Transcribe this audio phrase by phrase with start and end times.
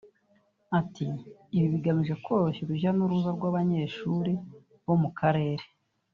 [0.79, 1.05] Ati
[1.55, 4.33] "Ibi bigamije koroshya urujya n’uruza rw’abanyeshuri
[4.85, 5.65] bo mu karere